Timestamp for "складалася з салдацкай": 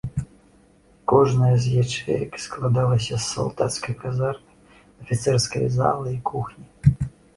2.45-3.93